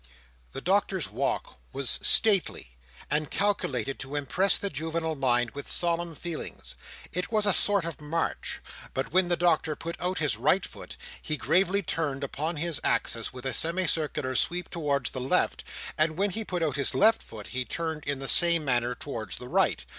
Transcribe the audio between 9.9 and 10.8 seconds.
out his right